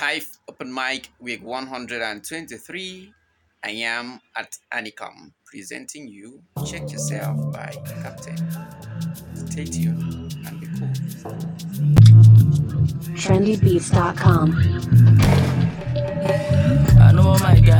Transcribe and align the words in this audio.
Hive 0.00 0.38
Open 0.48 0.72
Mic 0.72 1.10
Week 1.20 1.44
123. 1.44 3.12
I 3.62 3.70
am 3.70 4.18
at 4.34 4.56
Anicom 4.72 5.32
presenting 5.44 6.08
you 6.08 6.42
Check 6.66 6.90
Yourself 6.90 7.52
by 7.52 7.70
Kaptain. 8.00 8.40
Stay 9.36 9.66
tuned 9.66 10.38
and 10.46 10.58
be 10.58 10.68
cool. 10.68 10.88
trendybeats.com. 13.12 14.56
I 16.98 17.12
know 17.12 17.36
my 17.40 17.60
guys, 17.60 17.79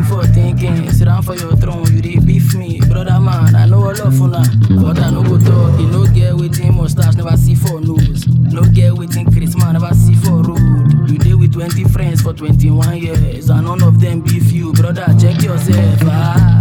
you 0.00 0.06
for 0.06 0.24
thinking. 0.26 0.90
Sit 0.90 1.04
down 1.06 1.22
for 1.22 1.34
your 1.34 1.56
throne, 1.56 1.84
you 1.94 2.00
did 2.00 2.26
beef 2.26 2.54
me, 2.54 2.80
brother 2.80 3.18
man. 3.20 3.54
I 3.54 3.66
know 3.66 3.88
I 3.88 3.92
love 3.92 4.20
una, 4.20 4.42
but 4.82 4.98
I 4.98 5.10
no 5.10 5.22
go 5.22 5.38
talk. 5.38 5.80
You 5.80 5.86
no 5.86 6.06
get 6.06 6.34
waiting 6.34 6.74
mustache, 6.74 7.16
never 7.16 7.36
see 7.36 7.54
for 7.54 7.80
nose. 7.80 8.26
No 8.26 8.62
get 8.62 8.94
waiting 8.94 9.30
Christmas, 9.30 9.64
never 9.72 9.94
see 9.94 10.14
for 10.14 10.42
road. 10.42 11.10
You 11.10 11.18
dey 11.18 11.34
with 11.34 11.52
20 11.52 11.84
friends 11.84 12.22
for 12.22 12.32
21 12.32 12.98
years, 12.98 13.50
and 13.50 13.66
none 13.66 13.82
of 13.82 14.00
them 14.00 14.20
beef 14.20 14.52
you, 14.52 14.72
brother. 14.72 15.06
Check 15.18 15.42
yourself, 15.42 16.00
ah. 16.04 16.59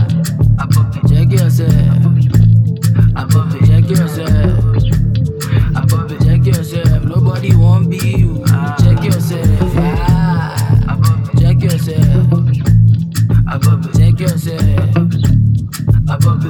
Yourself. 14.29 14.61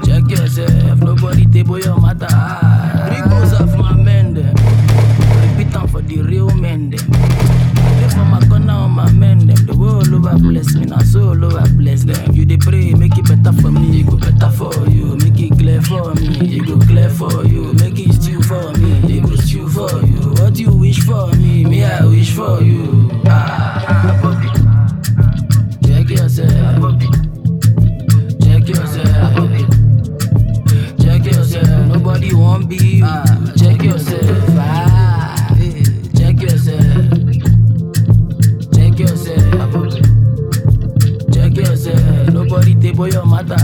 Check 0.06 0.30
yourself. 0.30 1.00
Nobody 1.00 1.46
table 1.46 1.80
your 1.80 1.98
matter. 2.02 2.28
Three 3.08 3.22
goes 3.30 3.54
off 3.54 3.74
my 3.78 3.94
men 3.94 4.38
eh. 4.38 4.42
them. 4.42 5.58
Repeat 5.58 5.76
am 5.76 5.88
for 5.88 6.02
the 6.02 6.22
real 6.22 6.50
men 6.50 6.90
them. 6.90 7.00
Pray 7.10 8.10
for 8.10 8.26
my 8.26 8.42
corner 8.50 8.74
on 8.74 8.92
my 8.92 9.10
men 9.14 9.48
them. 9.48 9.66
The 9.66 9.78
world 9.78 10.14
over 10.14 10.38
bless 10.40 10.76
me, 10.76 10.86
now 10.86 11.00
so 11.00 11.30
all 11.30 11.46
over 11.46 11.64
bless 11.78 12.04
them. 12.04 12.36
You 12.36 12.46
dey 12.46 12.58
pray, 12.58 12.94
make 12.96 13.18
it 13.18 13.26
better 13.26 13.54
for 13.62 13.72
me, 13.72 14.02
it 14.02 14.08
go 14.08 14.18
better 14.18 14.52
for 14.52 14.74
you. 14.90 15.16
Make 15.16 15.40
it 15.40 15.58
clear 15.58 15.82
for 15.82 16.14
me, 16.16 16.58
it 16.58 16.68
go 16.68 16.78
clear 16.80 17.10
for 17.10 17.46
you. 17.46 17.72
Make 17.80 17.98
it 17.98 18.12
stew 18.22 18.42
for 18.44 18.74
me, 18.74 19.18
it 19.18 19.24
go 19.24 19.36
stew 19.38 19.70
for 19.70 19.90
you. 20.06 20.34
What 20.44 20.60
you 20.60 20.74
wish 20.76 21.00
for 21.00 21.28
me, 21.38 21.64
me 21.64 21.86
I 21.86 22.04
wish 22.06 22.32
for 22.36 22.62
you. 22.62 22.99
Nobody 42.90 43.12
table 43.12 43.22
your 43.22 43.26
matter. 43.28 43.56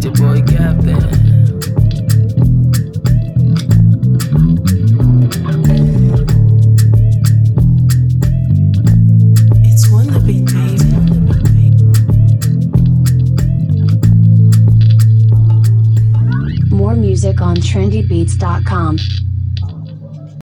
The 0.00 0.10
boy 0.14 0.40
Kaptain. 0.42 1.02
It's 9.64 9.84
Wonder 9.90 10.20
Beat, 10.20 10.44
baby. 10.46 10.90
More 16.70 16.94
music 16.94 17.40
on 17.40 17.56
trendybeats.com. 17.56 19.25